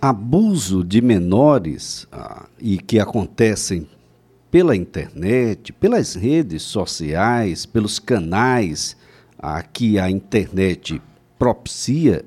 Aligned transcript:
abuso 0.00 0.82
de 0.82 1.02
menores 1.02 2.06
ah, 2.10 2.48
e 2.58 2.78
que 2.78 2.98
acontecem 2.98 3.86
pela 4.50 4.74
internet, 4.74 5.72
pelas 5.72 6.14
redes 6.14 6.62
sociais, 6.62 7.66
pelos 7.66 7.98
canais 7.98 8.96
a 9.38 9.62
que 9.62 9.98
a 9.98 10.10
internet 10.10 11.00
propicia, 11.38 12.24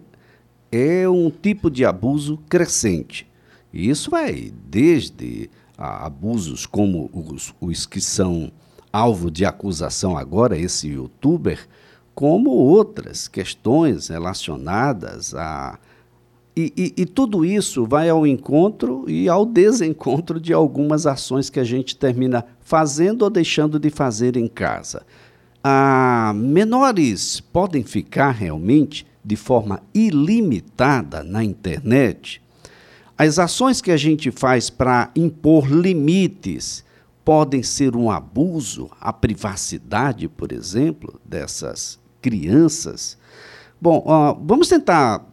é 0.71 1.07
um 1.09 1.29
tipo 1.29 1.69
de 1.69 1.83
abuso 1.83 2.37
crescente. 2.47 3.27
Isso 3.73 4.11
vai 4.11 4.53
desde 4.69 5.49
ah, 5.77 6.05
abusos 6.05 6.65
como 6.65 7.09
os, 7.11 7.55
os 7.59 7.85
que 7.85 7.99
são 7.99 8.51
alvo 8.91 9.31
de 9.31 9.45
acusação 9.45 10.15
agora, 10.15 10.57
esse 10.57 10.89
youtuber, 10.89 11.67
como 12.13 12.51
outras 12.51 13.27
questões 13.27 14.09
relacionadas 14.09 15.33
a 15.33 15.79
e, 16.55 16.73
e, 16.77 17.01
e, 17.01 17.05
tudo 17.05 17.43
isso 17.43 17.83
vai 17.85 18.09
ao 18.09 18.27
encontro 18.27 19.05
e 19.07 19.27
ao 19.27 19.43
desencontro 19.43 20.39
de 20.39 20.53
algumas 20.53 21.07
ações 21.07 21.49
que 21.49 21.59
a 21.59 21.63
gente 21.63 21.95
termina 21.95 22.45
fazendo 22.61 23.23
ou 23.23 23.29
deixando 23.29 23.79
de 23.79 23.89
fazer 23.89 24.37
em 24.37 24.47
casa. 24.47 25.03
Ah, 25.63 26.31
menores 26.35 27.39
podem 27.39 27.83
ficar 27.83 28.31
realmente 28.31 29.07
de 29.25 29.35
forma 29.35 29.81
ilimitada 29.95 31.23
na 31.23 31.43
internet. 31.43 32.39
As 33.17 33.39
ações 33.39 33.81
que 33.81 33.89
a 33.89 33.97
gente 33.97 34.29
faz 34.29 34.69
para 34.69 35.09
impor 35.15 35.67
limites 35.67 36.83
podem 37.25 37.63
ser 37.63 37.95
um 37.95 38.11
abuso 38.11 38.91
à 39.01 39.11
privacidade, 39.11 40.27
por 40.27 40.51
exemplo, 40.51 41.19
dessas 41.25 41.97
crianças. 42.21 43.17
Bom, 43.81 44.05
ah, 44.07 44.37
vamos 44.39 44.67
tentar 44.67 45.32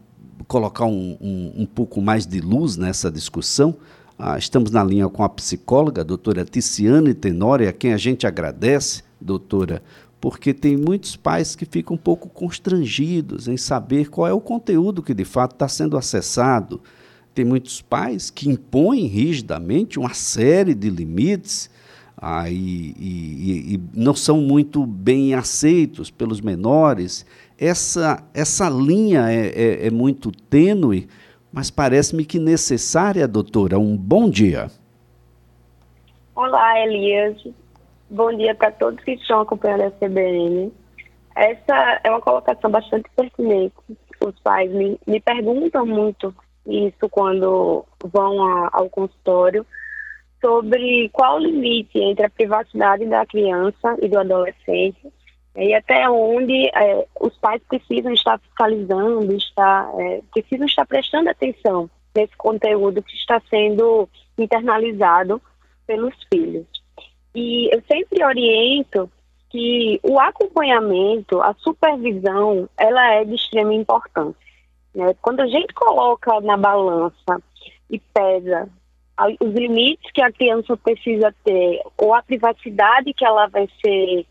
colocar 0.50 0.84
um, 0.84 1.16
um, 1.20 1.52
um 1.58 1.64
pouco 1.64 2.02
mais 2.02 2.26
de 2.26 2.40
luz 2.40 2.76
nessa 2.76 3.08
discussão. 3.08 3.76
Ah, 4.18 4.36
estamos 4.36 4.72
na 4.72 4.82
linha 4.82 5.08
com 5.08 5.22
a 5.22 5.28
psicóloga, 5.28 6.00
a 6.00 6.04
doutora 6.04 6.44
Ticiane 6.44 7.14
Tenório, 7.14 7.68
a 7.68 7.72
quem 7.72 7.92
a 7.92 7.96
gente 7.96 8.26
agradece, 8.26 9.04
doutora, 9.20 9.80
porque 10.20 10.52
tem 10.52 10.76
muitos 10.76 11.14
pais 11.14 11.54
que 11.54 11.64
ficam 11.64 11.94
um 11.94 11.98
pouco 11.98 12.28
constrangidos 12.28 13.46
em 13.46 13.56
saber 13.56 14.10
qual 14.10 14.26
é 14.26 14.32
o 14.32 14.40
conteúdo 14.40 15.04
que 15.04 15.14
de 15.14 15.24
fato 15.24 15.52
está 15.52 15.68
sendo 15.68 15.96
acessado. 15.96 16.80
Tem 17.32 17.44
muitos 17.44 17.80
pais 17.80 18.28
que 18.28 18.48
impõem 18.50 19.06
rigidamente 19.06 20.00
uma 20.00 20.14
série 20.14 20.74
de 20.74 20.90
limites 20.90 21.70
ah, 22.20 22.50
e, 22.50 22.94
e, 22.98 23.74
e 23.74 23.80
não 23.94 24.16
são 24.16 24.40
muito 24.40 24.84
bem 24.84 25.32
aceitos 25.32 26.10
pelos 26.10 26.40
menores 26.40 27.24
essa, 27.60 28.26
essa 28.32 28.70
linha 28.70 29.30
é, 29.30 29.48
é, 29.48 29.86
é 29.88 29.90
muito 29.90 30.32
tênue, 30.32 31.06
mas 31.52 31.70
parece-me 31.70 32.24
que 32.24 32.38
necessária, 32.38 33.28
doutora. 33.28 33.78
Um 33.78 33.96
bom 33.96 34.30
dia. 34.30 34.68
Olá, 36.34 36.80
Elias. 36.80 37.36
Bom 38.08 38.34
dia 38.34 38.54
para 38.54 38.70
todos 38.72 39.04
que 39.04 39.12
estão 39.12 39.40
acompanhando 39.40 39.82
a 39.82 39.90
CBN. 39.90 40.72
Essa 41.36 42.00
é 42.02 42.10
uma 42.10 42.20
colocação 42.20 42.70
bastante 42.70 43.10
pertinente. 43.14 43.74
Os 44.24 44.38
pais 44.40 44.72
me, 44.72 44.98
me 45.06 45.20
perguntam 45.20 45.84
muito 45.84 46.34
isso 46.66 47.08
quando 47.10 47.84
vão 48.04 48.42
a, 48.42 48.70
ao 48.72 48.88
consultório 48.88 49.66
sobre 50.40 51.10
qual 51.10 51.36
o 51.36 51.40
limite 51.40 51.98
entre 51.98 52.24
a 52.24 52.30
privacidade 52.30 53.04
da 53.06 53.26
criança 53.26 53.96
e 54.00 54.08
do 54.08 54.18
adolescente 54.18 55.12
e 55.56 55.74
até 55.74 56.08
onde 56.08 56.68
é, 56.68 57.06
os 57.20 57.36
pais 57.38 57.60
precisam 57.68 58.12
estar 58.12 58.38
fiscalizando, 58.38 59.32
estar, 59.34 59.90
é, 59.98 60.20
precisam 60.32 60.66
estar 60.66 60.86
prestando 60.86 61.28
atenção 61.28 61.90
nesse 62.14 62.36
conteúdo 62.36 63.02
que 63.02 63.14
está 63.14 63.40
sendo 63.50 64.08
internalizado 64.38 65.40
pelos 65.86 66.14
filhos. 66.32 66.66
E 67.34 67.74
eu 67.74 67.82
sempre 67.90 68.24
oriento 68.24 69.10
que 69.50 70.00
o 70.02 70.18
acompanhamento, 70.20 71.40
a 71.40 71.54
supervisão, 71.54 72.68
ela 72.78 73.14
é 73.14 73.24
de 73.24 73.34
extrema 73.34 73.74
importância. 73.74 74.40
Né? 74.94 75.14
Quando 75.20 75.40
a 75.40 75.46
gente 75.46 75.74
coloca 75.74 76.40
na 76.40 76.56
balança 76.56 77.42
e 77.88 77.98
pesa 77.98 78.68
os 79.40 79.52
limites 79.52 80.10
que 80.12 80.22
a 80.22 80.32
criança 80.32 80.76
precisa 80.78 81.34
ter 81.44 81.82
ou 81.98 82.14
a 82.14 82.22
privacidade 82.22 83.12
que 83.12 83.24
ela 83.24 83.48
vai 83.48 83.68
ser, 83.84 84.26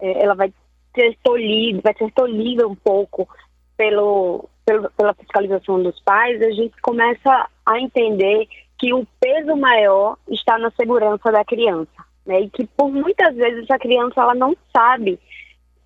é, 0.00 0.22
ela 0.24 0.34
vai 0.34 0.52
ser 0.94 1.16
tolhido, 1.22 1.80
vai 1.82 1.94
ser 1.94 2.10
tolhida 2.12 2.66
um 2.66 2.74
pouco 2.74 3.28
pelo, 3.76 4.48
pelo, 4.64 4.90
pela 4.90 5.14
fiscalização 5.14 5.82
dos 5.82 5.98
pais, 6.00 6.40
a 6.42 6.50
gente 6.50 6.74
começa 6.80 7.48
a 7.66 7.80
entender 7.80 8.48
que 8.78 8.92
o 8.92 9.06
peso 9.20 9.56
maior 9.56 10.16
está 10.28 10.58
na 10.58 10.70
segurança 10.72 11.30
da 11.30 11.44
criança, 11.44 11.90
né? 12.26 12.40
E 12.40 12.50
que 12.50 12.66
por 12.66 12.90
muitas 12.90 13.34
vezes 13.34 13.70
a 13.70 13.78
criança 13.78 14.20
ela 14.20 14.34
não 14.34 14.56
sabe, 14.76 15.18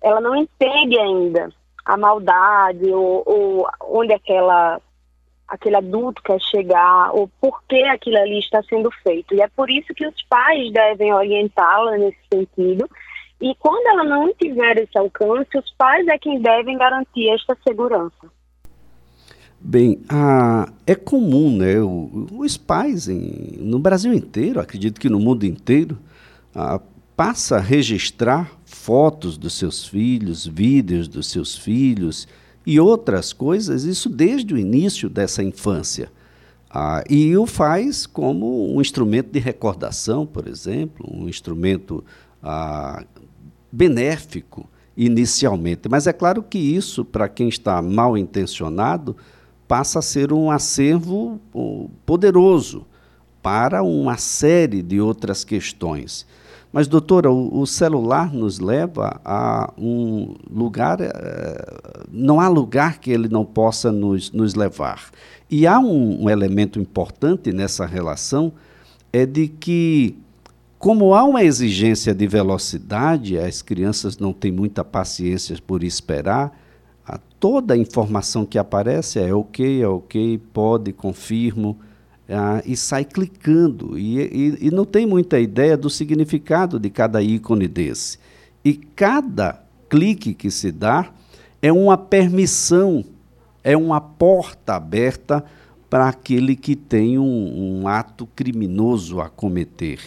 ela 0.01 0.19
não 0.19 0.35
entende 0.35 0.97
ainda 0.97 1.49
a 1.85 1.95
maldade 1.95 2.91
ou, 2.91 3.23
ou 3.25 3.67
onde 3.81 4.13
aquela 4.13 4.81
aquele 5.47 5.77
adulto 5.77 6.21
quer 6.23 6.41
chegar 6.41 7.15
ou 7.15 7.29
por 7.39 7.63
que 7.69 7.81
aquilo 7.83 8.17
ali 8.17 8.39
está 8.39 8.61
sendo 8.63 8.91
feito. 9.01 9.33
E 9.33 9.41
é 9.41 9.47
por 9.47 9.69
isso 9.69 9.93
que 9.93 10.05
os 10.05 10.23
pais 10.23 10.71
devem 10.73 11.13
orientá-la 11.13 11.97
nesse 11.97 12.19
sentido 12.31 12.89
e 13.39 13.53
quando 13.59 13.85
ela 13.87 14.03
não 14.03 14.33
tiver 14.33 14.77
esse 14.77 14.97
alcance, 14.97 15.57
os 15.57 15.71
pais 15.77 16.07
é 16.07 16.17
quem 16.17 16.41
devem 16.41 16.77
garantir 16.77 17.29
esta 17.29 17.55
segurança. 17.67 18.31
Bem, 19.59 19.99
é 20.85 20.95
comum, 20.95 21.57
né? 21.57 21.79
O, 21.79 22.27
os 22.37 22.57
pais 22.57 23.07
em, 23.07 23.57
no 23.59 23.79
Brasil 23.79 24.13
inteiro, 24.13 24.59
acredito 24.59 24.99
que 24.99 25.09
no 25.09 25.19
mundo 25.19 25.45
inteiro, 25.45 25.97
ah, 26.53 26.79
passa 27.15 27.57
a 27.57 27.59
registrar 27.59 28.51
fotos 28.65 29.37
dos 29.37 29.53
seus 29.53 29.87
filhos, 29.87 30.45
vídeos 30.45 31.07
dos 31.07 31.27
seus 31.27 31.55
filhos 31.57 32.27
e 32.65 32.79
outras 32.79 33.33
coisas, 33.33 33.83
isso 33.83 34.09
desde 34.09 34.53
o 34.53 34.57
início 34.57 35.09
dessa 35.09 35.43
infância. 35.43 36.11
Ah, 36.69 37.03
e 37.09 37.35
o 37.35 37.45
faz 37.45 38.05
como 38.05 38.75
um 38.75 38.79
instrumento 38.81 39.31
de 39.31 39.39
recordação, 39.39 40.25
por 40.25 40.47
exemplo, 40.47 41.07
um 41.11 41.27
instrumento 41.27 42.03
ah, 42.43 43.03
benéfico 43.71 44.69
inicialmente. 44.95 45.87
Mas 45.89 46.07
é 46.07 46.13
claro 46.13 46.41
que 46.41 46.57
isso, 46.57 47.05
para 47.05 47.29
quem 47.29 47.47
está 47.47 47.81
mal 47.81 48.17
intencionado, 48.17 49.15
passa 49.67 49.99
a 49.99 50.01
ser 50.01 50.33
um 50.33 50.49
acervo 50.49 51.39
poderoso 52.05 52.85
para 53.41 53.83
uma 53.83 54.17
série 54.17 54.81
de 54.81 54.99
outras 54.99 55.43
questões. 55.43 56.25
Mas, 56.71 56.87
doutora, 56.87 57.31
o, 57.31 57.65
celular 57.65 58.33
nos 58.33 58.59
leva 58.59 59.21
a 59.23 59.73
um 59.77 60.35
lugar, 60.49 60.99
eh, 60.99 62.03
não 62.11 62.41
há 62.41 62.47
lugar 62.49 62.99
que 62.99 63.09
ele 63.09 63.29
não 63.29 63.45
possa 63.45 63.91
nos, 63.91 64.31
nos 64.31 64.53
levar. 64.53 65.09
E 65.49 65.65
há 65.65 65.79
um, 65.79 66.23
um 66.23 66.29
elemento 66.29 66.79
importante 66.79 67.53
nessa 67.53 67.85
relação, 67.85 68.51
é 69.13 69.25
de 69.25 69.47
que 69.47 70.17
como 70.79 71.13
há 71.13 71.23
uma 71.23 71.43
exigência 71.43 72.13
de 72.13 72.27
velocidade, 72.27 73.37
as 73.37 73.61
crianças 73.61 74.17
não 74.17 74.31
têm 74.31 74.51
muita 74.51 74.83
paciência 74.83 75.57
por 75.65 75.83
esperar, 75.83 76.55
a 77.05 77.17
toda 77.39 77.73
a 77.73 77.77
informação 77.77 78.45
que 78.45 78.59
aparece 78.59 79.19
é 79.19 79.33
ok, 79.33 79.81
é 79.81 79.87
ok, 79.87 80.37
pode, 80.53 80.93
confirmo, 80.93 81.79
ah, 82.29 82.61
e 82.65 82.75
sai 82.75 83.05
clicando. 83.05 83.97
E, 83.97 84.19
e, 84.19 84.67
e 84.67 84.71
não 84.71 84.85
tem 84.85 85.05
muita 85.05 85.39
ideia 85.39 85.77
do 85.77 85.89
significado 85.89 86.79
de 86.79 86.89
cada 86.89 87.21
ícone 87.21 87.67
desse. 87.67 88.19
E 88.63 88.73
cada 88.73 89.63
clique 89.89 90.33
que 90.33 90.51
se 90.51 90.71
dá 90.71 91.11
é 91.61 91.71
uma 91.71 91.97
permissão, 91.97 93.03
é 93.63 93.75
uma 93.75 94.01
porta 94.01 94.75
aberta 94.75 95.43
para 95.89 96.09
aquele 96.09 96.55
que 96.55 96.75
tem 96.75 97.17
um, 97.17 97.79
um 97.81 97.87
ato 97.87 98.27
criminoso 98.27 99.21
a 99.21 99.29
cometer. 99.29 99.99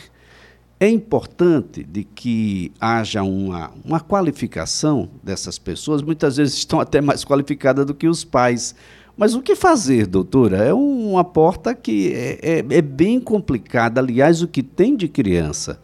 É 0.83 0.89
importante 0.89 1.85
de 1.85 2.05
que 2.05 2.73
haja 2.81 3.23
uma, 3.23 3.71
uma 3.85 4.01
qualificação 4.01 5.11
dessas 5.23 5.59
pessoas, 5.59 6.01
muitas 6.01 6.39
vezes 6.39 6.55
estão 6.55 6.81
até 6.81 7.03
mais 7.03 7.23
qualificadas 7.23 7.85
do 7.85 7.93
que 7.95 8.09
os 8.09 8.25
pais. 8.25 8.75
Mas 9.15 9.35
o 9.35 9.43
que 9.43 9.55
fazer, 9.55 10.07
doutora? 10.07 10.57
É 10.57 10.73
uma 10.73 11.23
porta 11.23 11.75
que 11.75 12.15
é, 12.15 12.39
é, 12.41 12.59
é 12.79 12.81
bem 12.81 13.21
complicada. 13.21 14.01
Aliás, 14.01 14.41
o 14.41 14.49
que 14.49 14.63
tem 14.63 14.97
de 14.97 15.07
criança 15.07 15.83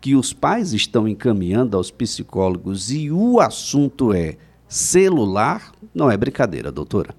que 0.00 0.16
os 0.16 0.32
pais 0.32 0.72
estão 0.72 1.06
encaminhando 1.06 1.76
aos 1.76 1.92
psicólogos 1.92 2.90
e 2.90 3.12
o 3.12 3.38
assunto 3.38 4.12
é 4.12 4.36
celular, 4.66 5.70
não 5.94 6.10
é 6.10 6.16
brincadeira, 6.16 6.72
doutora. 6.72 7.14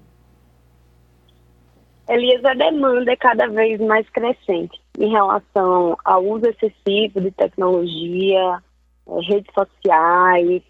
Elias, 2.06 2.44
a 2.44 2.52
demanda 2.52 3.10
é 3.10 3.16
cada 3.16 3.46
vez 3.46 3.80
mais 3.80 4.06
crescente 4.10 4.83
em 4.98 5.10
relação 5.10 5.96
ao 6.04 6.24
uso 6.24 6.46
excessivo 6.46 7.20
de 7.20 7.30
tecnologia, 7.30 8.62
eh, 9.08 9.20
redes 9.28 9.52
sociais, 9.54 10.62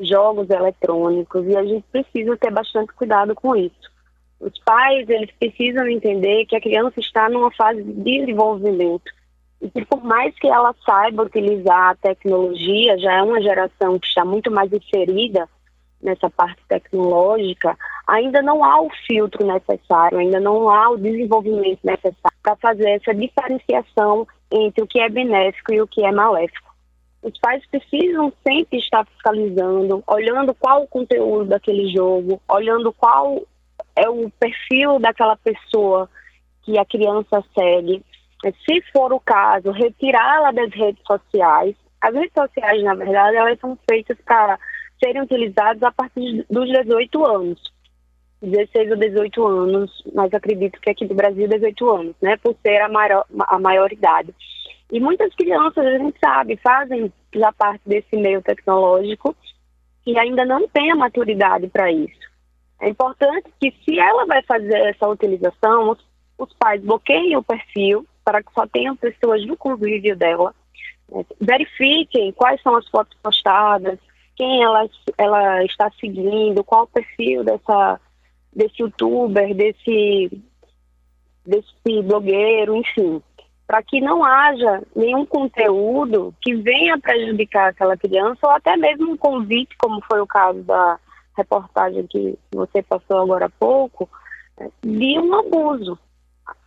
jogos 0.00 0.48
eletrônicos, 0.50 1.46
e 1.46 1.56
a 1.56 1.64
gente 1.64 1.84
precisa 1.90 2.36
ter 2.36 2.50
bastante 2.50 2.92
cuidado 2.92 3.34
com 3.34 3.54
isso. 3.56 3.92
Os 4.40 4.58
pais, 4.64 5.08
eles 5.08 5.30
precisam 5.38 5.86
entender 5.86 6.46
que 6.46 6.56
a 6.56 6.60
criança 6.60 6.98
está 6.98 7.28
numa 7.28 7.50
fase 7.52 7.82
de 7.82 7.92
desenvolvimento. 7.92 9.10
E 9.60 9.70
que 9.70 9.84
por 9.84 10.02
mais 10.02 10.36
que 10.40 10.48
ela 10.48 10.74
saiba 10.84 11.22
utilizar 11.22 11.90
a 11.90 11.94
tecnologia, 11.94 12.98
já 12.98 13.18
é 13.18 13.22
uma 13.22 13.40
geração 13.40 13.98
que 14.00 14.06
está 14.08 14.24
muito 14.24 14.50
mais 14.50 14.72
inserida 14.72 15.48
nessa 16.02 16.28
parte 16.28 16.60
tecnológica, 16.68 17.76
ainda 18.06 18.42
não 18.42 18.64
há 18.64 18.80
o 18.80 18.90
filtro 19.06 19.46
necessário, 19.46 20.18
ainda 20.18 20.40
não 20.40 20.68
há 20.68 20.90
o 20.90 20.98
desenvolvimento 20.98 21.80
necessário 21.84 22.38
para 22.42 22.56
fazer 22.56 22.90
essa 22.90 23.14
diferenciação 23.14 24.26
entre 24.50 24.82
o 24.82 24.86
que 24.86 25.00
é 25.00 25.08
benéfico 25.08 25.72
e 25.72 25.80
o 25.80 25.86
que 25.86 26.04
é 26.04 26.10
maléfico. 26.10 26.72
Os 27.22 27.38
pais 27.38 27.64
precisam 27.70 28.32
sempre 28.46 28.78
estar 28.78 29.06
fiscalizando, 29.06 30.02
olhando 30.08 30.52
qual 30.54 30.82
o 30.82 30.88
conteúdo 30.88 31.44
daquele 31.44 31.92
jogo, 31.92 32.42
olhando 32.48 32.92
qual 32.92 33.40
é 33.94 34.08
o 34.08 34.28
perfil 34.40 34.98
daquela 34.98 35.36
pessoa 35.36 36.10
que 36.62 36.76
a 36.76 36.84
criança 36.84 37.42
segue. 37.54 38.02
Se 38.66 38.82
for 38.92 39.12
o 39.12 39.20
caso, 39.20 39.70
retirá-la 39.70 40.50
das 40.50 40.72
redes 40.72 41.02
sociais. 41.06 41.76
As 42.00 42.12
redes 42.12 42.32
sociais, 42.36 42.82
na 42.82 42.94
verdade, 42.94 43.36
elas 43.36 43.60
são 43.60 43.78
feitas 43.88 44.18
para 44.24 44.58
serem 45.02 45.22
utilizadas 45.22 45.82
a 45.82 45.90
partir 45.90 46.44
dos 46.50 46.68
18 46.70 47.24
anos. 47.24 47.72
16 48.42 48.90
ou 48.90 48.96
18 48.96 49.46
anos, 49.46 50.02
mas 50.12 50.34
acredito 50.34 50.80
que 50.80 50.90
aqui 50.90 51.06
do 51.06 51.14
Brasil 51.14 51.46
18 51.46 51.90
anos, 51.90 52.16
né, 52.20 52.36
por 52.36 52.56
ser 52.60 52.80
a 52.80 52.88
maior, 52.88 53.24
a 53.38 53.58
maioridade. 53.58 54.34
E 54.90 55.00
muitas 55.00 55.32
crianças, 55.34 55.86
a 55.86 55.98
gente 55.98 56.18
sabe, 56.18 56.56
fazem 56.56 57.12
já 57.32 57.52
parte 57.52 57.80
desse 57.86 58.16
meio 58.16 58.42
tecnológico 58.42 59.34
e 60.04 60.18
ainda 60.18 60.44
não 60.44 60.66
têm 60.68 60.90
a 60.90 60.96
maturidade 60.96 61.68
para 61.68 61.90
isso. 61.90 62.20
É 62.80 62.88
importante 62.88 63.48
que, 63.60 63.72
se 63.84 63.98
ela 63.98 64.26
vai 64.26 64.42
fazer 64.42 64.76
essa 64.88 65.08
utilização, 65.08 65.90
os, 65.90 65.98
os 66.36 66.52
pais 66.54 66.82
bloqueiem 66.82 67.36
o 67.36 67.42
perfil 67.42 68.04
para 68.24 68.42
que 68.42 68.52
só 68.52 68.66
tenham 68.66 68.96
pessoas 68.96 69.46
no 69.46 69.56
convívio 69.56 70.16
dela, 70.16 70.52
né? 71.08 71.24
verifiquem 71.40 72.32
quais 72.32 72.60
são 72.60 72.76
as 72.76 72.86
fotos 72.88 73.16
postadas, 73.22 73.98
quem 74.42 74.62
ela, 74.62 74.88
ela 75.16 75.64
está 75.64 75.88
seguindo, 76.00 76.64
qual 76.64 76.82
o 76.82 76.88
perfil 76.88 77.44
dessa, 77.44 78.00
desse 78.52 78.82
youtuber, 78.82 79.54
desse, 79.54 80.42
desse 81.46 82.02
blogueiro, 82.02 82.74
enfim 82.74 83.22
para 83.64 83.82
que 83.82 84.02
não 84.02 84.22
haja 84.22 84.82
nenhum 84.94 85.24
conteúdo 85.24 86.34
que 86.42 86.54
venha 86.54 86.98
prejudicar 86.98 87.70
aquela 87.70 87.96
criança 87.96 88.40
ou 88.42 88.50
até 88.50 88.76
mesmo 88.76 89.12
um 89.12 89.16
convite, 89.16 89.74
como 89.78 90.02
foi 90.06 90.20
o 90.20 90.26
caso 90.26 90.62
da 90.62 90.98
reportagem 91.34 92.06
que 92.06 92.38
você 92.52 92.82
passou 92.82 93.22
agora 93.22 93.46
há 93.46 93.50
pouco, 93.50 94.10
de 94.82 95.18
um 95.18 95.34
abuso. 95.34 95.98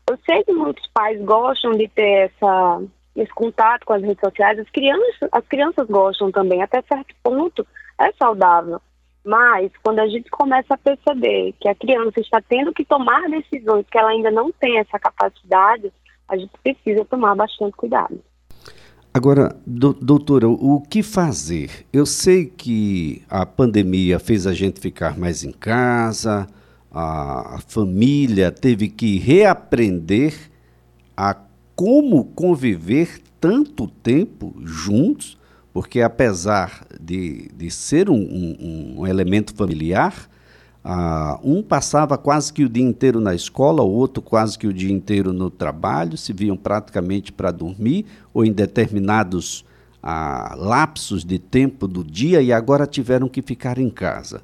Eu 0.09 0.17
sei 0.25 0.43
que 0.45 0.51
muitos 0.51 0.87
pais 0.87 1.21
gostam 1.21 1.73
de 1.73 1.87
ter 1.89 2.31
essa, 2.31 2.81
esse 3.15 3.33
contato 3.33 3.85
com 3.85 3.93
as 3.93 4.01
redes 4.01 4.19
sociais, 4.19 4.59
as 4.59 4.69
crianças, 4.69 5.29
as 5.31 5.47
crianças 5.47 5.87
gostam 5.87 6.31
também, 6.31 6.61
até 6.61 6.81
certo 6.81 7.15
ponto 7.23 7.65
é 7.99 8.11
saudável. 8.13 8.81
Mas 9.23 9.71
quando 9.83 9.99
a 9.99 10.07
gente 10.07 10.29
começa 10.29 10.73
a 10.73 10.77
perceber 10.77 11.53
que 11.59 11.67
a 11.67 11.75
criança 11.75 12.19
está 12.19 12.41
tendo 12.41 12.73
que 12.73 12.85
tomar 12.85 13.27
decisões 13.29 13.85
que 13.89 13.97
ela 13.97 14.09
ainda 14.09 14.29
não 14.29 14.51
tem 14.51 14.77
essa 14.77 14.99
capacidade, 14.99 15.91
a 16.27 16.37
gente 16.37 16.51
precisa 16.61 17.05
tomar 17.05 17.35
bastante 17.35 17.75
cuidado. 17.75 18.19
Agora, 19.13 19.55
do, 19.65 19.93
doutora, 19.93 20.47
o 20.47 20.81
que 20.81 21.01
fazer? 21.01 21.85
Eu 21.93 22.05
sei 22.05 22.45
que 22.45 23.23
a 23.29 23.45
pandemia 23.45 24.19
fez 24.19 24.45
a 24.45 24.53
gente 24.53 24.81
ficar 24.81 25.17
mais 25.17 25.43
em 25.43 25.53
casa, 25.53 26.45
a 26.91 27.59
família 27.67 28.51
teve 28.51 28.89
que 28.89 29.17
reaprender 29.17 30.51
a 31.15 31.33
como 31.75 32.25
conviver 32.25 33.21
tanto 33.39 33.87
tempo 33.87 34.55
juntos, 34.63 35.37
porque 35.73 36.01
apesar 36.01 36.85
de, 36.99 37.49
de 37.55 37.69
ser 37.69 38.09
um, 38.09 38.15
um, 38.15 38.95
um 38.99 39.07
elemento 39.07 39.53
familiar, 39.53 40.29
ah, 40.83 41.39
um 41.43 41.61
passava 41.61 42.17
quase 42.17 42.53
que 42.53 42.63
o 42.63 42.69
dia 42.69 42.83
inteiro 42.83 43.19
na 43.19 43.35
escola, 43.35 43.83
o 43.83 43.91
outro 43.91 44.21
quase 44.21 44.57
que 44.57 44.67
o 44.67 44.73
dia 44.73 44.91
inteiro 44.91 45.33
no 45.33 45.49
trabalho, 45.49 46.17
se 46.17 46.31
viam 46.31 46.55
praticamente 46.55 47.31
para 47.31 47.51
dormir 47.51 48.05
ou 48.33 48.45
em 48.45 48.53
determinados 48.53 49.65
ah, 50.01 50.55
lapsos 50.55 51.25
de 51.25 51.39
tempo 51.39 51.87
do 51.87 52.03
dia 52.03 52.41
e 52.41 52.53
agora 52.53 52.87
tiveram 52.87 53.27
que 53.27 53.41
ficar 53.41 53.77
em 53.77 53.89
casa. 53.89 54.43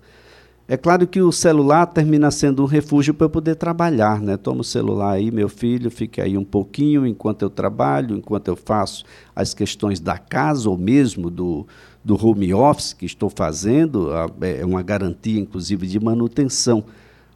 É 0.71 0.77
claro 0.77 1.06
que 1.06 1.21
o 1.21 1.33
celular 1.33 1.85
termina 1.85 2.31
sendo 2.31 2.63
um 2.63 2.65
refúgio 2.65 3.13
para 3.13 3.25
eu 3.25 3.29
poder 3.29 3.56
trabalhar, 3.56 4.21
né? 4.21 4.38
Toma 4.38 4.62
o 4.62 4.63
celular 4.63 5.12
aí, 5.12 5.29
meu 5.29 5.50
filho, 5.50 5.91
fique 5.91 6.21
aí 6.21 6.38
um 6.38 6.45
pouquinho 6.45 7.06
enquanto 7.06 7.41
eu 7.41 7.50
trabalho, 7.50 8.15
enquanto 8.15 8.47
eu 8.47 8.56
faço 8.56 9.03
as 9.35 9.53
questões 9.53 10.00
da 10.00 10.18
casa 10.18 10.69
ou 10.69 10.77
mesmo 10.77 11.29
do, 11.29 11.68
do 12.01 12.15
home 12.15 12.53
office 12.53 12.94
que 12.94 13.06
estou 13.06 13.29
fazendo, 13.29 14.12
é 14.39 14.65
uma 14.65 14.81
garantia, 14.81 15.41
inclusive, 15.41 15.85
de 15.85 16.00
manutenção. 16.00 16.85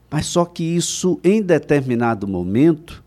Mas 0.10 0.28
só 0.28 0.46
que 0.46 0.64
isso, 0.64 1.20
em 1.22 1.42
determinado 1.42 2.26
momento, 2.26 3.04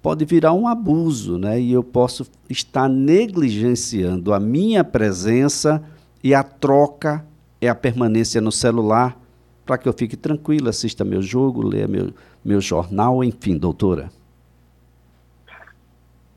pode 0.00 0.24
virar 0.24 0.52
um 0.52 0.68
abuso, 0.68 1.38
né? 1.38 1.60
E 1.60 1.72
eu 1.72 1.82
posso 1.82 2.24
estar 2.48 2.88
negligenciando 2.88 4.32
a 4.32 4.38
minha 4.38 4.84
presença 4.84 5.82
e 6.22 6.32
a 6.32 6.44
troca 6.44 7.26
é 7.60 7.68
a 7.68 7.74
permanência 7.74 8.40
no 8.40 8.52
celular 8.52 9.25
para 9.66 9.76
que 9.76 9.88
eu 9.88 9.92
fique 9.92 10.16
tranquilo, 10.16 10.68
assista 10.68 11.04
meu 11.04 11.20
jogo, 11.20 11.66
leia 11.66 11.88
meu, 11.88 12.10
meu 12.44 12.60
jornal, 12.60 13.24
enfim, 13.24 13.58
doutora. 13.58 14.08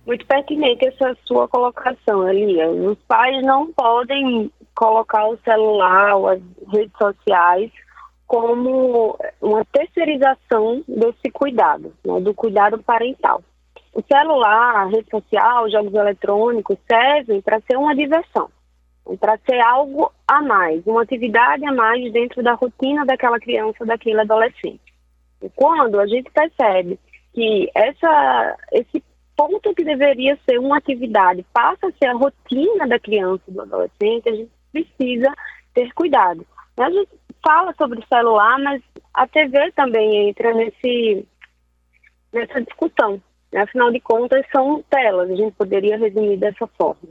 Muito 0.05 0.25
pertinente 0.25 0.87
essa 0.87 1.15
sua 1.25 1.47
colocação, 1.47 2.27
Elias. 2.27 2.75
Os 2.75 2.97
pais 3.07 3.43
não 3.43 3.71
podem 3.71 4.51
colocar 4.75 5.27
o 5.27 5.37
celular 5.45 6.15
ou 6.15 6.27
as 6.27 6.41
redes 6.73 6.97
sociais 6.97 7.71
como 8.25 9.17
uma 9.39 9.63
terceirização 9.65 10.83
desse 10.87 11.29
cuidado, 11.31 11.93
né, 12.03 12.19
do 12.21 12.33
cuidado 12.33 12.81
parental. 12.81 13.43
O 13.93 14.01
celular, 14.01 14.77
a 14.77 14.85
rede 14.85 15.09
social, 15.09 15.69
jogos 15.69 15.93
eletrônicos 15.93 16.77
servem 16.89 17.41
para 17.41 17.59
ser 17.61 17.77
uma 17.77 17.95
diversão, 17.95 18.49
para 19.17 19.37
ser 19.39 19.59
algo 19.59 20.11
a 20.27 20.41
mais, 20.41 20.85
uma 20.85 21.01
atividade 21.01 21.65
a 21.65 21.73
mais 21.73 22.11
dentro 22.11 22.43
da 22.43 22.53
rotina 22.53 23.05
daquela 23.05 23.39
criança, 23.39 23.85
daquele 23.85 24.21
adolescente. 24.21 24.81
E 25.41 25.49
quando 25.55 25.99
a 25.99 26.05
gente 26.05 26.29
percebe 26.31 26.99
que 27.33 27.69
essa, 27.73 28.57
esse 28.73 29.03
ponto 29.35 29.73
que 29.73 29.83
deveria 29.83 30.37
ser 30.47 30.59
uma 30.59 30.77
atividade 30.77 31.45
passa 31.53 31.87
a 31.87 31.91
ser 31.91 32.07
a 32.07 32.13
rotina 32.13 32.87
da 32.87 32.99
criança 32.99 33.43
do 33.47 33.61
adolescente, 33.61 34.27
a 34.27 34.35
gente 34.35 34.51
precisa 34.71 35.33
ter 35.73 35.93
cuidado. 35.93 36.45
A 36.77 36.89
gente 36.89 37.09
fala 37.43 37.73
sobre 37.77 38.05
celular, 38.07 38.59
mas 38.59 38.81
a 39.13 39.27
TV 39.27 39.71
também 39.71 40.29
entra 40.29 40.53
nesse, 40.53 41.25
nessa 42.33 42.61
discussão. 42.61 43.21
Né? 43.51 43.61
Afinal 43.61 43.91
de 43.91 43.99
contas, 43.99 44.45
são 44.51 44.83
telas, 44.89 45.29
a 45.29 45.35
gente 45.35 45.53
poderia 45.53 45.97
resumir 45.97 46.37
dessa 46.37 46.67
forma. 46.67 47.09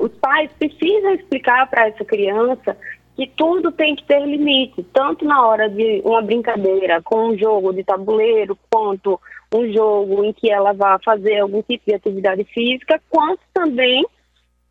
Os 0.00 0.12
pais 0.18 0.50
precisam 0.58 1.14
explicar 1.14 1.68
para 1.68 1.88
essa 1.88 2.04
criança 2.04 2.76
que 3.16 3.26
tudo 3.28 3.70
tem 3.70 3.94
que 3.94 4.04
ter 4.04 4.20
limite, 4.20 4.82
tanto 4.92 5.24
na 5.24 5.46
hora 5.46 5.68
de 5.68 6.02
uma 6.04 6.20
brincadeira 6.20 7.00
com 7.02 7.28
um 7.28 7.38
jogo 7.38 7.72
de 7.72 7.84
tabuleiro, 7.84 8.58
quanto 8.70 9.20
um 9.54 9.72
jogo 9.72 10.24
em 10.24 10.32
que 10.32 10.50
ela 10.50 10.72
vá 10.72 10.98
fazer 11.04 11.38
algum 11.38 11.62
tipo 11.62 11.84
de 11.86 11.94
atividade 11.94 12.44
física, 12.44 13.00
quanto 13.08 13.40
também 13.52 14.04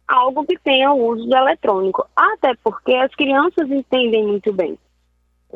algo 0.08 0.46
que 0.46 0.58
tenha 0.60 0.92
o 0.92 1.08
uso 1.08 1.26
do 1.26 1.36
eletrônico. 1.36 2.06
Até 2.16 2.54
porque 2.62 2.94
as 2.94 3.14
crianças 3.16 3.70
entendem 3.72 4.28
muito 4.28 4.52
bem. 4.52 4.78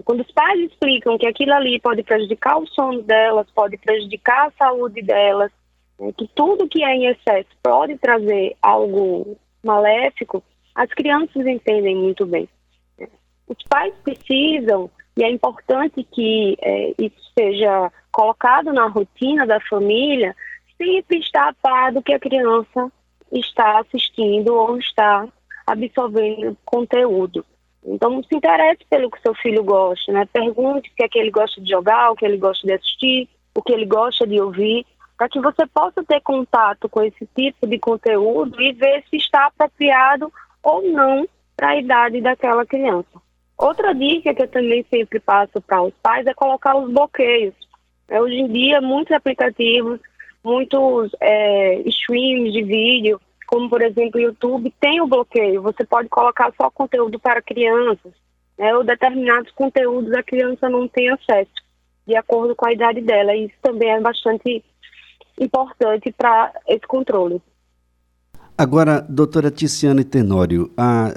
Quando 0.06 0.22
os 0.22 0.32
pais 0.32 0.60
explicam 0.62 1.18
que 1.18 1.28
aquilo 1.28 1.54
ali 1.54 1.80
pode 1.82 2.04
prejudicar 2.04 2.58
o 2.58 2.68
sono 2.68 3.02
delas, 3.02 3.48
pode 3.54 3.78
prejudicar 3.78 4.48
a 4.48 4.52
saúde 4.52 5.02
delas, 5.02 5.52
né, 6.00 6.12
que 6.18 6.28
tudo 6.36 6.68
que 6.68 6.84
é 6.84 6.96
em 6.96 7.08
excesso 7.08 7.50
pode 7.62 7.98
trazer 7.98 8.56
algo 8.62 9.38
maléfico, 9.64 10.44
as 10.76 10.90
crianças 10.92 11.46
entendem 11.46 11.96
muito 11.96 12.26
bem. 12.26 12.48
Os 13.48 13.58
pais 13.70 13.94
precisam, 14.04 14.90
e 15.16 15.24
é 15.24 15.32
importante 15.32 16.04
que 16.04 16.58
é, 16.62 16.94
isso 17.00 17.32
seja 17.38 17.92
colocado 18.12 18.74
na 18.74 18.88
rotina 18.88 19.46
da 19.46 19.60
família, 19.62 20.36
sempre 20.78 21.20
estar 21.20 21.50
a 21.50 21.54
par 21.54 21.92
do 21.92 22.04
que 22.04 22.14
a 22.14 22.20
criança 22.20 22.92
está 23.32 23.80
assistindo 23.80 24.54
ou 24.54 24.78
está 24.78 25.28
absorvendo 25.66 26.56
conteúdo. 26.64 27.46
Então, 27.84 28.22
se 28.24 28.36
interesse 28.36 28.86
pelo 28.90 29.10
que 29.10 29.22
seu 29.22 29.34
filho 29.36 29.64
gosta, 29.64 30.12
né? 30.12 30.28
Pergunte 30.32 30.90
o 30.90 30.96
que 30.96 31.04
é 31.04 31.08
que 31.08 31.18
ele 31.18 31.32
gosta 31.32 31.62
de 31.62 31.70
jogar, 31.70 32.12
o 32.12 32.16
que 32.16 32.26
ele 32.26 32.38
gosta 32.38 32.68
de 32.68 32.74
assistir, 32.74 33.30
o 33.56 33.62
que 33.62 33.72
ele 33.72 33.86
gosta 33.86 34.28
de 34.28 34.40
ouvir, 34.42 34.86
para 35.18 35.28
que 35.28 35.40
você 35.40 35.66
possa 35.68 36.04
ter 36.04 36.22
contato 36.22 36.88
com 36.88 37.02
esse 37.02 37.28
tipo 37.36 37.66
de 37.66 37.80
conteúdo 37.80 38.62
e 38.62 38.72
ver 38.72 39.04
se 39.10 39.18
está 39.18 39.48
apropriado 39.48 40.32
ou 40.62 40.84
não 40.92 41.28
para 41.56 41.70
a 41.70 41.78
idade 41.78 42.22
daquela 42.22 42.66
criança. 42.66 43.20
Outra 43.58 43.94
dica 43.94 44.34
que 44.36 44.44
eu 44.44 44.48
também 44.48 44.86
sempre 44.90 45.20
passo 45.20 45.60
para 45.62 45.82
os 45.82 45.94
pais 45.96 46.28
é 46.28 46.34
colocar 46.34 46.78
os 46.78 46.92
bloqueios. 46.92 47.56
É, 48.08 48.22
hoje 48.22 48.36
em 48.36 48.48
dia, 48.48 48.80
muitos 48.80 49.12
aplicativos, 49.12 50.00
muitos 50.44 51.12
é, 51.20 51.82
streams 51.88 52.54
de 52.54 52.64
vídeo, 52.64 53.20
como 53.48 53.68
por 53.68 53.82
exemplo 53.82 54.20
o 54.20 54.24
YouTube, 54.24 54.72
tem 54.80 55.02
o 55.02 55.08
bloqueio. 55.08 55.64
Você 55.64 55.84
pode 55.84 56.08
colocar 56.10 56.54
só 56.56 56.70
conteúdo 56.70 57.20
para 57.20 57.42
crianças, 57.42 58.14
né, 58.58 58.76
ou 58.76 58.84
determinados 58.84 59.52
conteúdos 59.54 60.14
a 60.14 60.22
criança 60.22 60.70
não 60.70 60.88
tem 60.88 61.10
acesso, 61.10 61.52
de 62.06 62.16
acordo 62.16 62.56
com 62.56 62.68
a 62.68 62.74
idade 62.74 63.02
dela. 63.02 63.36
Isso 63.36 63.56
também 63.64 63.90
é 63.90 64.00
bastante 64.00 64.64
importante 65.40 66.14
para 66.18 66.54
esse 66.68 66.86
controle. 66.88 67.42
Agora, 68.58 69.06
doutora 69.08 69.52
Ticiane 69.52 70.04
Tenório, 70.04 70.72
a, 70.76 71.14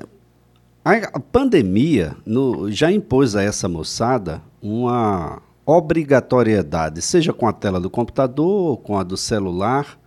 a 0.85 1.21
pandemia 1.21 2.15
no, 2.27 2.71
já 2.71 2.93
impôs 2.93 3.35
a 3.35 3.43
essa 3.43 3.69
moçada 3.69 4.43
uma 4.63 5.41
obrigatoriedade, 5.65 7.01
seja 7.01 7.33
com 7.33 7.47
a 7.47 7.53
tela 7.53 7.81
do 7.81 7.89
computador 7.89 8.71
ou 8.71 8.77
com 8.77 8.99
a 8.99 9.03
do 9.03 9.17
celular, 9.17 9.99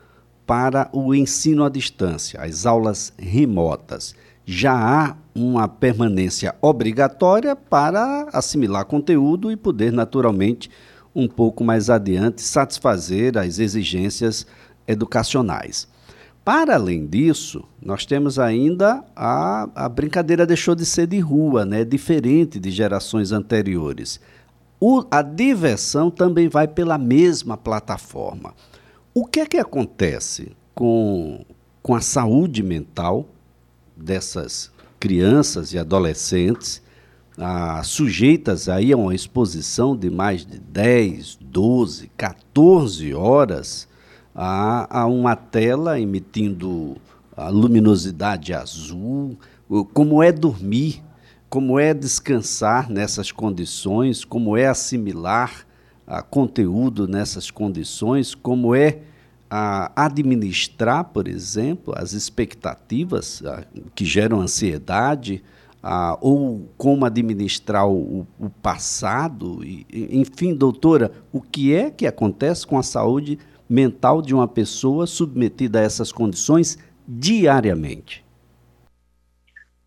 para 0.46 0.90
o 0.92 1.16
ensino 1.16 1.64
à 1.64 1.70
distância, 1.70 2.42
as 2.42 2.66
aulas 2.66 3.14
remotas. 3.18 4.14
Já 4.46 4.74
há 4.74 5.16
uma 5.34 5.68
permanência 5.68 6.54
obrigatória 6.62 7.56
para 7.56 8.28
assimilar 8.34 8.86
conteúdo 8.86 9.52
e 9.52 9.56
poder, 9.56 9.92
naturalmente, 9.92 10.70
um 11.16 11.28
pouco 11.28 11.64
mais 11.64 11.90
adiante, 11.90 12.42
satisfazer 12.42 13.38
as 13.38 13.60
exigências 13.60 14.46
educacionais. 14.88 15.88
Para 16.44 16.76
além 16.76 17.06
disso, 17.06 17.64
nós 17.82 18.06
temos 18.06 18.38
ainda 18.38 19.04
a, 19.16 19.70
a 19.74 19.88
brincadeira 19.88 20.46
deixou 20.46 20.76
de 20.76 20.86
ser 20.86 21.08
de 21.08 21.20
rua, 21.20 21.66
né? 21.66 21.86
diferente 21.86 22.60
de 22.60 22.70
gerações 22.70 23.32
anteriores. 23.32 24.20
O, 24.78 25.06
a 25.10 25.22
diversão 25.22 26.12
também 26.12 26.50
vai 26.50 26.68
pela 26.68 26.98
mesma 26.98 27.56
plataforma. 27.56 28.54
O 29.14 29.26
que 29.26 29.40
é 29.40 29.46
que 29.46 29.58
acontece 29.58 30.52
com, 30.76 31.46
com 31.82 31.96
a 31.96 32.02
saúde 32.02 32.62
mental 32.62 33.26
dessas 33.96 34.70
crianças 35.00 35.72
e 35.72 35.80
adolescentes 35.80 36.83
ah, 37.38 37.82
sujeitas 37.84 38.70
aí 38.70 38.94
a 38.94 38.98
uma 38.98 39.16
exposição 39.16 39.96
de 39.96 40.10
mais 40.10 40.46
de 40.46 40.60
10, 40.60 41.40
12, 41.42 42.12
14 42.16 43.14
horas 43.14 43.88
a, 44.36 45.02
a 45.02 45.06
uma 45.06 45.36
tela 45.36 46.00
emitindo 46.00 46.98
a 47.36 47.50
luminosidade 47.50 48.54
azul, 48.54 49.38
como 49.94 50.22
é 50.22 50.32
dormir, 50.32 51.02
como 51.50 51.80
é 51.80 51.94
descansar 51.94 52.90
nessas 52.90 53.32
condições, 53.32 54.24
como 54.24 54.56
é 54.56 54.68
assimilar 54.68 55.66
a 56.06 56.22
conteúdo 56.22 57.08
nessas 57.08 57.50
condições, 57.50 58.36
como 58.36 58.76
é 58.76 59.00
a 59.50 60.06
administrar, 60.06 61.04
por 61.06 61.28
exemplo, 61.28 61.94
as 61.96 62.14
expectativas 62.14 63.44
a, 63.46 63.64
que 63.94 64.04
geram 64.04 64.42
ansiedade, 64.42 65.44
a, 65.84 66.18
ou 66.22 66.70
como 66.78 67.06
administrar 67.06 67.88
o, 67.88 68.26
o 68.40 68.50
passado. 68.62 69.64
E, 69.64 69.86
enfim, 69.92 70.56
doutora, 70.56 71.12
o 71.32 71.42
que 71.42 71.76
é 71.76 71.92
que 71.92 72.08
acontece 72.08 72.66
com 72.66 72.78
a 72.78 72.84
saúde 72.84 73.38
mental 73.70 74.22
de 74.22 74.34
uma 74.34 74.48
pessoa 74.48 75.06
submetida 75.06 75.80
a 75.80 75.84
essas 75.84 76.12
condições 76.12 76.78
diariamente? 77.06 78.24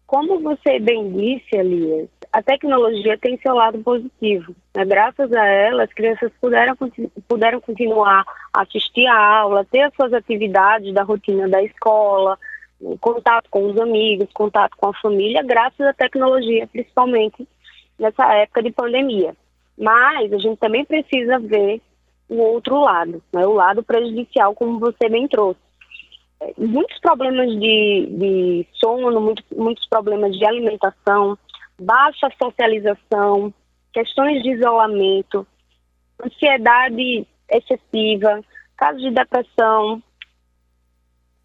Como 0.07 0.41
você 0.41 0.79
bem 0.79 1.11
disse, 1.11 1.57
Elias, 1.57 2.09
a 2.33 2.43
tecnologia 2.43 3.19
tem 3.19 3.39
seu 3.39 3.55
lado 3.55 3.79
positivo. 3.79 4.55
Né? 4.75 4.85
Graças 4.85 5.33
a 5.33 5.45
ela, 5.45 5.85
as 5.85 5.93
crianças 5.93 6.31
puderam, 6.41 6.77
puderam 7.27 7.61
continuar 7.61 8.25
a 8.53 8.63
assistir 8.63 9.07
a 9.07 9.39
aula, 9.39 9.65
ter 9.65 9.83
as 9.83 9.95
suas 9.95 10.13
atividades 10.13 10.93
da 10.95 11.03
rotina 11.03 11.49
da 11.49 11.63
escola, 11.63 12.39
contato 13.01 13.49
com 13.51 13.71
os 13.71 13.81
amigos, 13.81 14.29
contato 14.33 14.77
com 14.77 14.89
a 14.89 14.95
família, 14.95 15.43
graças 15.43 15.81
à 15.81 15.93
tecnologia, 15.93 16.67
principalmente 16.67 17.47
nessa 17.99 18.25
época 18.35 18.63
de 18.63 18.71
pandemia. 18.71 19.35
Mas 19.79 20.33
a 20.33 20.39
gente 20.39 20.59
também 20.59 20.85
precisa 20.85 21.39
ver 21.39 21.81
o 22.29 22.37
outro 22.37 22.81
lado, 22.81 23.23
né, 23.33 23.47
o 23.47 23.53
lado 23.53 23.83
prejudicial, 23.83 24.55
como 24.55 24.79
você 24.79 25.09
bem 25.09 25.29
trouxe. 25.29 25.61
É, 26.41 26.53
muitos 26.59 26.99
problemas 27.01 27.49
de, 27.59 28.09
de 28.11 28.67
sono, 28.75 29.21
muito, 29.21 29.43
muitos 29.55 29.87
problemas 29.89 30.37
de 30.37 30.45
alimentação, 30.45 31.39
baixa 31.79 32.29
socialização, 32.43 33.53
questões 33.93 34.43
de 34.43 34.51
isolamento, 34.51 35.47
ansiedade 36.23 37.27
excessiva, 37.51 38.43
casos 38.77 39.03
de 39.03 39.11
depressão, 39.11 40.03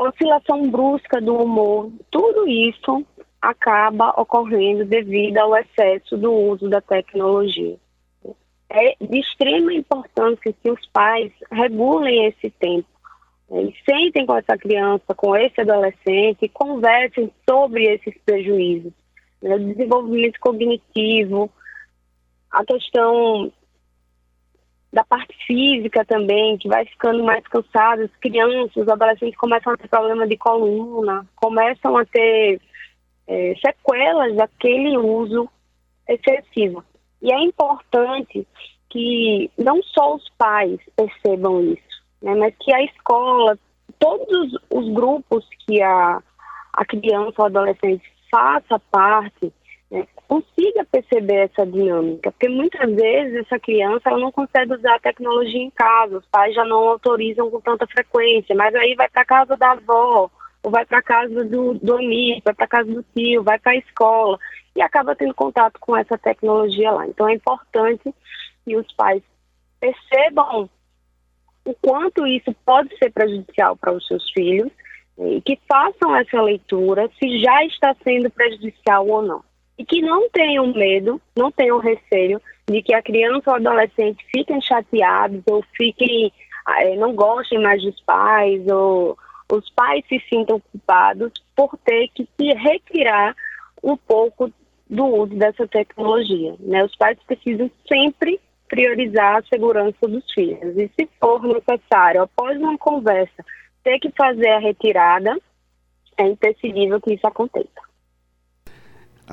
oscilação 0.07 0.69
brusca 0.69 1.21
do 1.21 1.35
humor, 1.35 1.91
tudo 2.09 2.47
isso 2.47 3.05
acaba 3.41 4.09
ocorrendo 4.19 4.85
devido 4.85 5.37
ao 5.37 5.55
excesso 5.55 6.17
do 6.17 6.31
uso 6.31 6.69
da 6.69 6.81
tecnologia 6.81 7.77
é 8.71 8.95
de 9.01 9.19
extrema 9.19 9.73
importância 9.73 10.53
que 10.53 10.71
os 10.71 10.85
pais 10.87 11.31
regulem 11.51 12.27
esse 12.27 12.49
tempo. 12.51 12.87
Eles 13.49 13.75
sentem 13.83 14.25
com 14.25 14.37
essa 14.37 14.57
criança, 14.57 15.13
com 15.13 15.35
esse 15.35 15.59
adolescente 15.59 16.37
e 16.43 16.49
conversem 16.49 17.29
sobre 17.47 17.83
esses 17.83 18.17
prejuízos. 18.25 18.93
Né? 19.41 19.57
Desenvolvimento 19.57 20.39
cognitivo, 20.39 21.51
a 22.49 22.63
questão 22.63 23.51
da 24.91 25.03
parte 25.05 25.33
física 25.45 26.03
também, 26.03 26.57
que 26.57 26.67
vai 26.67 26.85
ficando 26.85 27.23
mais 27.23 27.45
cansada, 27.47 28.03
as 28.03 28.15
crianças, 28.17 28.75
os 28.75 28.89
adolescentes 28.89 29.37
começam 29.37 29.73
a 29.73 29.77
ter 29.77 29.87
problema 29.87 30.27
de 30.27 30.37
coluna, 30.37 31.25
começam 31.35 31.97
a 31.97 32.05
ter 32.05 32.59
é, 33.27 33.55
sequelas 33.55 34.35
daquele 34.35 34.97
uso 34.97 35.49
excessivo. 36.07 36.83
E 37.21 37.31
é 37.31 37.39
importante 37.39 38.45
que 38.89 39.49
não 39.57 39.81
só 39.83 40.15
os 40.15 40.29
pais 40.37 40.79
percebam 40.95 41.63
isso, 41.63 42.03
né, 42.21 42.35
mas 42.35 42.53
que 42.59 42.73
a 42.73 42.83
escola, 42.83 43.57
todos 43.97 44.53
os 44.69 44.89
grupos 44.93 45.47
que 45.65 45.81
a, 45.81 46.21
a 46.73 46.85
criança 46.85 47.35
ou 47.37 47.45
adolescente 47.45 48.03
faça 48.29 48.77
parte, 48.91 49.53
consiga 50.27 50.85
perceber 50.85 51.49
essa 51.51 51.65
dinâmica, 51.65 52.31
porque 52.31 52.47
muitas 52.47 52.89
vezes 52.93 53.35
essa 53.45 53.59
criança 53.59 54.09
ela 54.09 54.19
não 54.19 54.31
consegue 54.31 54.73
usar 54.73 54.95
a 54.95 54.99
tecnologia 54.99 55.61
em 55.61 55.69
casa, 55.69 56.17
os 56.17 56.25
pais 56.27 56.55
já 56.55 56.63
não 56.63 56.87
autorizam 56.87 57.51
com 57.51 57.59
tanta 57.59 57.85
frequência, 57.87 58.55
mas 58.55 58.73
aí 58.73 58.95
vai 58.95 59.09
para 59.09 59.25
casa 59.25 59.57
da 59.57 59.71
avó, 59.71 60.31
ou 60.63 60.71
vai 60.71 60.85
para 60.85 61.01
casa 61.01 61.43
do, 61.43 61.73
do 61.73 61.95
amigo, 61.95 62.41
vai 62.45 62.53
para 62.53 62.67
casa 62.67 62.89
do 62.89 63.03
tio, 63.13 63.43
vai 63.43 63.59
para 63.59 63.73
a 63.73 63.77
escola 63.77 64.39
e 64.75 64.81
acaba 64.81 65.15
tendo 65.15 65.33
contato 65.33 65.77
com 65.79 65.97
essa 65.97 66.17
tecnologia 66.17 66.91
lá. 66.91 67.05
Então 67.07 67.27
é 67.27 67.33
importante 67.33 68.13
que 68.63 68.77
os 68.77 68.89
pais 68.93 69.21
percebam 69.79 70.69
o 71.65 71.75
quanto 71.81 72.25
isso 72.25 72.55
pode 72.65 72.95
ser 72.97 73.11
prejudicial 73.11 73.75
para 73.75 73.91
os 73.91 74.05
seus 74.07 74.31
filhos 74.31 74.71
e 75.17 75.41
que 75.41 75.59
façam 75.67 76.15
essa 76.15 76.41
leitura 76.41 77.09
se 77.19 77.39
já 77.41 77.65
está 77.65 77.93
sendo 78.03 78.29
prejudicial 78.29 79.05
ou 79.07 79.21
não. 79.21 79.50
E 79.81 79.85
que 79.85 79.99
não 79.99 80.29
tenham 80.29 80.67
medo, 80.67 81.19
não 81.35 81.51
tenham 81.51 81.79
receio 81.79 82.39
de 82.69 82.83
que 82.83 82.93
a 82.93 83.01
criança 83.01 83.49
ou 83.49 83.55
adolescente 83.55 84.23
fiquem 84.31 84.61
chateados 84.61 85.41
ou 85.49 85.65
fiquem, 85.75 86.31
é, 86.77 86.95
não 86.97 87.15
gostem 87.15 87.59
mais 87.59 87.81
dos 87.81 87.99
pais 88.01 88.61
ou 88.67 89.17
os 89.51 89.67
pais 89.71 90.05
se 90.07 90.21
sintam 90.29 90.61
culpados 90.71 91.31
por 91.55 91.75
ter 91.83 92.09
que 92.09 92.29
se 92.39 92.53
retirar 92.53 93.35
um 93.81 93.97
pouco 93.97 94.53
do 94.87 95.03
uso 95.03 95.33
dessa 95.33 95.67
tecnologia. 95.67 96.53
Né? 96.59 96.83
Os 96.83 96.95
pais 96.95 97.17
precisam 97.25 97.71
sempre 97.91 98.39
priorizar 98.69 99.37
a 99.37 99.43
segurança 99.51 100.07
dos 100.07 100.31
filhos. 100.31 100.77
E 100.77 100.91
se 100.95 101.09
for 101.19 101.41
necessário, 101.41 102.21
após 102.21 102.55
uma 102.55 102.77
conversa, 102.77 103.43
ter 103.83 103.97
que 103.97 104.11
fazer 104.11 104.49
a 104.49 104.59
retirada, 104.59 105.35
é 106.19 106.27
imprescindível 106.27 107.01
que 107.01 107.15
isso 107.15 107.25
aconteça. 107.25 107.90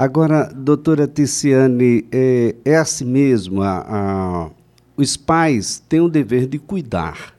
Agora, 0.00 0.44
doutora 0.54 1.08
Ticiane, 1.08 2.06
é, 2.12 2.54
é 2.64 2.76
assim 2.76 3.04
mesmo, 3.04 3.62
a, 3.62 3.80
a, 3.80 4.50
os 4.96 5.16
pais 5.16 5.82
têm 5.88 6.00
o 6.00 6.08
dever 6.08 6.46
de 6.46 6.56
cuidar. 6.56 7.34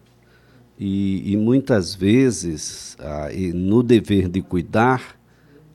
E, 0.78 1.32
e 1.32 1.38
muitas 1.38 1.96
vezes, 1.96 2.98
a, 3.00 3.32
e 3.32 3.54
no 3.54 3.82
dever 3.82 4.28
de 4.28 4.42
cuidar, 4.42 5.18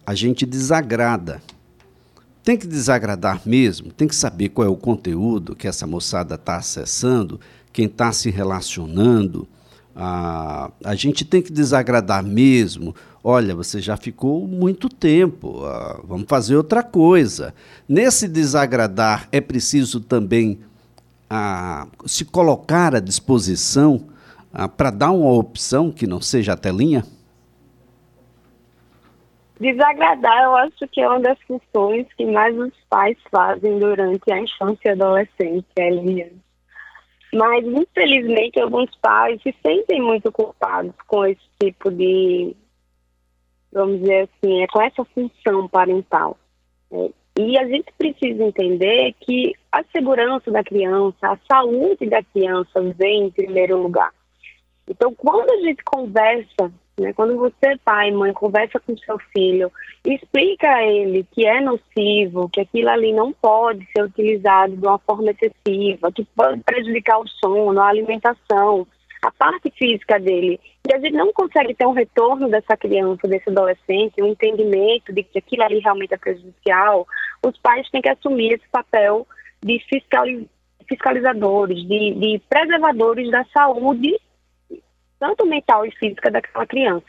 a 0.05 0.15
gente 0.15 0.45
desagrada 0.45 1.41
tem 2.43 2.59
que 2.59 2.67
desagradar 2.67 3.41
mesmo, 3.47 3.91
tem 3.91 4.07
que 4.07 4.15
saber 4.15 4.51
qual 4.51 4.69
é 4.69 4.71
o 4.71 4.77
conteúdo 4.77 5.57
que 5.57 5.67
essa 5.67 5.87
moçada 5.87 6.35
está 6.35 6.57
acessando, 6.57 7.41
quem 7.73 7.87
está 7.87 8.13
se 8.13 8.29
relacionando. 8.29 9.49
A, 9.95 10.71
a 10.85 10.95
gente 10.95 11.25
tem 11.25 11.41
que 11.41 11.53
desagradar 11.53 12.23
mesmo. 12.25 12.95
Olha, 13.23 13.55
você 13.55 13.81
já 13.81 13.97
ficou 13.97 14.47
muito 14.47 14.89
tempo, 14.89 15.63
vamos 16.05 16.27
fazer 16.29 16.57
outra 16.57 16.83
coisa. 16.83 17.55
Nesse 17.89 18.29
desagradar, 18.29 19.29
é 19.33 19.41
preciso 19.41 20.01
também 20.01 20.61
a 21.31 21.87
se 22.05 22.25
colocar 22.25 22.95
à 22.95 23.01
disposição 23.01 24.09
para 24.77 24.91
dar 24.91 25.11
uma 25.11 25.33
opção 25.33 25.91
que 25.91 26.07
não 26.07 26.21
seja 26.21 26.53
a 26.53 26.57
telinha? 26.57 27.05
Desagradar, 29.59 30.45
eu 30.45 30.57
acho 30.57 30.89
que 30.89 31.01
é 31.01 31.09
uma 31.09 31.21
das 31.21 31.39
funções 31.43 32.07
que 32.17 32.27
mais 32.27 32.57
os 32.59 32.73
pais 32.89 33.17
fazem 33.31 33.79
durante 33.79 34.31
a 34.31 34.41
infância 34.41 34.89
e 34.89 34.91
adolescência, 34.91 35.65
Elias. 35.79 36.33
Mas, 37.35 37.67
infelizmente, 37.67 38.61
alguns 38.61 38.95
pais 39.03 39.43
se 39.43 39.53
sentem 39.61 40.01
muito 40.01 40.31
culpados 40.31 40.95
com 41.09 41.27
esse 41.27 41.43
tipo 41.61 41.91
de, 41.91 42.55
vamos 43.73 43.99
dizer 43.99 44.29
assim, 44.29 44.63
é 44.63 44.67
com 44.69 44.81
essa 44.81 45.05
função 45.07 45.67
parental. 45.67 46.39
É, 46.93 47.11
e 47.37 47.59
a 47.59 47.67
gente 47.67 47.93
precisa 47.99 48.45
entender 48.45 49.15
que 49.19 49.53
a 49.73 49.83
segurança 49.91 50.49
da 50.53 50.63
criança, 50.63 51.17
a 51.23 51.39
saúde 51.51 52.07
da 52.07 52.23
criança 52.23 52.81
vem 52.97 53.25
em 53.25 53.31
primeiro 53.33 53.83
lugar. 53.83 54.13
Então, 54.89 55.13
quando 55.13 55.51
a 55.51 55.57
gente 55.57 55.83
conversa 55.83 56.73
né? 56.99 57.13
Quando 57.13 57.37
você, 57.37 57.77
pai, 57.85 58.11
mãe, 58.11 58.33
conversa 58.33 58.79
com 58.81 58.97
seu 58.97 59.19
filho, 59.33 59.71
explica 60.05 60.69
a 60.69 60.85
ele 60.85 61.27
que 61.33 61.47
é 61.47 61.61
nocivo, 61.61 62.49
que 62.49 62.61
aquilo 62.61 62.89
ali 62.89 63.13
não 63.13 63.33
pode 63.33 63.87
ser 63.93 64.05
utilizado 64.05 64.77
de 64.77 64.87
uma 64.87 64.99
forma 64.99 65.31
excessiva, 65.31 66.13
que 66.13 66.25
pode 66.37 66.61
prejudicar 66.63 67.19
o 67.19 67.29
sono, 67.29 67.81
a 67.81 67.89
alimentação, 67.89 68.87
a 69.23 69.31
parte 69.33 69.73
física 69.77 70.21
dele. 70.21 70.61
E 70.89 70.95
a 70.95 70.99
gente 70.99 71.15
não 71.15 71.33
consegue 71.33 71.75
ter 71.75 71.87
um 71.87 71.93
retorno 71.93 72.49
dessa 72.49 72.77
criança, 72.77 73.27
desse 73.27 73.49
adolescente, 73.49 74.23
um 74.23 74.27
entendimento 74.27 75.13
de 75.13 75.23
que 75.23 75.39
aquilo 75.39 75.65
ali 75.65 75.81
realmente 75.81 76.15
é 76.15 76.19
prejudicial. 76.19 77.07
Os 77.45 77.59
pais 77.59 77.89
têm 77.91 78.03
que 78.03 78.09
assumir 78.09 78.53
esse 78.53 78.69
papel 78.71 79.27
de 79.63 79.83
fiscalizadores, 80.87 81.79
de, 81.89 82.15
de 82.15 82.43
preservadores 82.49 83.31
da 83.31 83.45
saúde 83.47 84.15
tanto 85.25 85.47
mental 85.47 85.87
e 85.87 85.91
física 85.93 86.31
daquela 86.31 86.67
criança. 86.67 87.07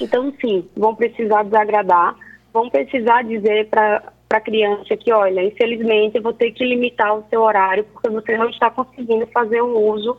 Então, 0.00 0.34
sim, 0.40 0.68
vão 0.76 0.96
precisar 0.96 1.44
desagradar, 1.44 2.16
vão 2.52 2.68
precisar 2.68 3.22
dizer 3.22 3.68
para 3.68 4.12
a 4.30 4.40
criança 4.40 4.96
que, 4.96 5.12
olha, 5.12 5.44
infelizmente 5.44 6.16
eu 6.16 6.22
vou 6.22 6.32
ter 6.32 6.50
que 6.50 6.64
limitar 6.64 7.16
o 7.16 7.24
seu 7.30 7.40
horário 7.40 7.84
porque 7.84 8.08
você 8.08 8.36
não 8.36 8.50
está 8.50 8.68
conseguindo 8.68 9.24
fazer 9.28 9.62
um 9.62 9.76
uso 9.76 10.18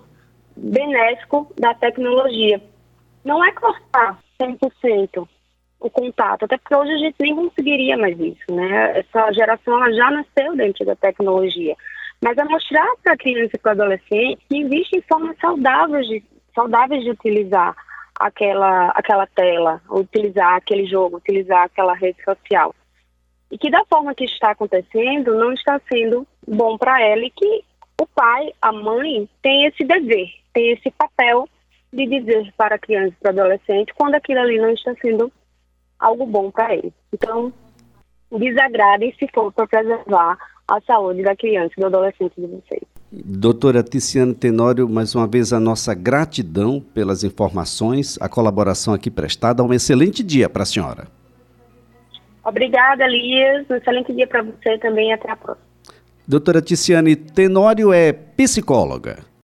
benéfico 0.55 1.51
da 1.59 1.73
tecnologia. 1.73 2.61
Não 3.25 3.43
é 3.43 3.51
cortar 3.51 4.17
100% 4.41 5.27
o 5.81 5.89
contato, 5.89 6.45
até 6.45 6.57
porque 6.57 6.75
hoje 6.75 6.93
a 6.93 6.97
gente 6.97 7.15
nem 7.19 7.35
conseguiria 7.35 7.97
mais 7.97 8.17
isso, 8.17 8.51
né? 8.51 8.99
Essa 8.99 9.31
geração 9.33 9.79
já 9.93 10.09
nasceu 10.11 10.55
dentro 10.55 10.85
da 10.85 10.95
tecnologia. 10.95 11.75
Mas 12.23 12.37
é 12.37 12.43
mostrar 12.45 12.87
para 13.03 13.13
a 13.13 13.17
criança 13.17 13.51
e 13.53 13.59
para 13.59 13.69
o 13.69 13.71
adolescente 13.73 14.39
que 14.49 14.61
existem 14.61 15.03
formas 15.07 15.37
saudáveis 15.39 16.07
de, 16.07 16.23
saudáveis 16.57 17.03
de 17.03 17.11
utilizar 17.11 17.75
aquela, 18.19 18.89
aquela 18.89 19.27
tela, 19.27 19.79
utilizar 19.89 20.55
aquele 20.55 20.87
jogo, 20.87 21.17
utilizar 21.17 21.65
aquela 21.65 21.93
rede 21.93 22.17
social. 22.23 22.73
E 23.51 23.57
que 23.57 23.69
da 23.69 23.85
forma 23.85 24.15
que 24.15 24.25
está 24.25 24.51
acontecendo, 24.51 25.35
não 25.35 25.53
está 25.53 25.79
sendo 25.87 26.27
bom 26.47 26.77
para 26.77 26.99
ela 27.01 27.23
e 27.23 27.29
que 27.29 27.63
o 28.01 28.07
pai, 28.07 28.51
a 28.59 28.71
mãe, 28.71 29.29
tem 29.41 29.65
esse 29.65 29.83
dever, 29.83 30.29
tem 30.51 30.71
esse 30.71 30.89
papel 30.91 31.47
de 31.93 32.05
dizer 32.07 32.51
para 32.57 32.75
a 32.75 32.79
criança 32.79 33.13
e 33.13 33.21
para 33.21 33.35
o 33.35 33.39
adolescente 33.39 33.93
quando 33.93 34.15
aquilo 34.15 34.41
ali 34.41 34.57
não 34.57 34.71
está 34.71 34.93
sendo 34.95 35.31
algo 35.99 36.25
bom 36.25 36.51
para 36.51 36.73
ele. 36.73 36.93
Então, 37.13 37.53
desagradem 38.31 39.13
se 39.17 39.27
for 39.33 39.53
para 39.53 39.67
preservar 39.67 40.37
a 40.67 40.81
saúde 40.81 41.23
da 41.23 41.35
criança 41.35 41.73
e 41.77 41.81
do 41.81 41.87
adolescente 41.87 42.33
de 42.35 42.47
vocês. 42.47 42.96
Doutora 43.09 43.81
Ticiane 43.81 44.35
Tenório, 44.35 44.87
mais 44.89 45.15
uma 45.15 45.25
vez 45.25 45.53
a 45.53 45.59
nossa 45.59 45.93
gratidão 45.93 46.83
pelas 46.93 47.23
informações, 47.23 48.17
a 48.19 48.27
colaboração 48.27 48.93
aqui 48.93 49.09
prestada. 49.09 49.63
Um 49.63 49.73
excelente 49.73 50.21
dia 50.21 50.49
para 50.49 50.63
a 50.63 50.65
senhora. 50.65 51.07
Obrigada, 52.43 53.05
Elias. 53.05 53.65
Um 53.69 53.75
excelente 53.75 54.13
dia 54.13 54.27
para 54.27 54.41
você 54.41 54.77
também. 54.79 55.13
Até 55.13 55.31
a 55.31 55.37
próxima. 55.37 55.65
Doutora 56.27 56.61
Ticiane 56.61 57.15
Tenório 57.15 57.93
é 57.93 58.11
psicóloga. 58.11 59.19